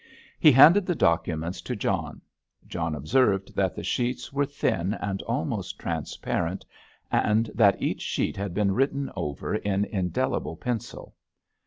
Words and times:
He 0.39 0.51
handed 0.51 0.87
the 0.87 0.95
documents 0.95 1.61
to 1.61 1.75
John. 1.75 2.23
John 2.67 2.95
observed 2.95 3.55
that 3.55 3.75
the 3.75 3.83
sheets 3.83 4.33
were 4.33 4.47
thin 4.47 4.95
and 4.95 5.21
almost 5.21 5.77
transparent, 5.77 6.65
and 7.11 7.51
that 7.53 7.79
each 7.79 8.01
sheet 8.01 8.35
had 8.35 8.55
been 8.55 8.71
written 8.71 9.11
over 9.15 9.53
in 9.53 9.85
indelible 9.85 10.57
pencil. 10.57 11.13